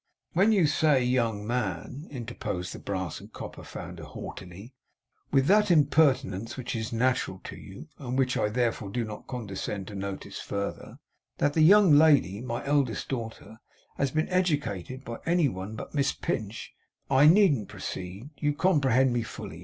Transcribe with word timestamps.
'When 0.33 0.51
you 0.51 0.65
say, 0.65 1.03
young 1.03 1.45
man,' 1.45 2.07
interposed 2.09 2.73
the 2.73 2.79
brass 2.79 3.19
and 3.19 3.31
copper 3.31 3.63
founder, 3.63 4.03
haughtily, 4.03 4.73
'with 5.31 5.45
that 5.45 5.69
impertinence 5.69 6.57
which 6.57 6.75
is 6.75 6.91
natural 6.91 7.39
to 7.43 7.55
you, 7.55 7.87
and 7.99 8.17
which 8.17 8.35
I 8.35 8.49
therefore 8.49 8.89
do 8.89 9.03
not 9.05 9.27
condescend 9.27 9.85
to 9.89 9.93
notice 9.95 10.39
further, 10.39 10.97
that 11.37 11.53
the 11.53 11.61
young 11.61 11.91
lady, 11.99 12.41
my 12.41 12.65
eldest 12.65 13.09
daughter, 13.09 13.59
has 13.97 14.09
been 14.09 14.27
educated 14.29 15.05
by 15.05 15.19
any 15.27 15.47
one 15.47 15.75
but 15.75 15.93
Miss 15.93 16.13
Pinch, 16.13 16.73
you 17.07 17.17
I 17.17 17.27
needn't 17.27 17.67
proceed. 17.69 18.31
You 18.39 18.53
comprehend 18.53 19.13
me 19.13 19.21
fully. 19.21 19.59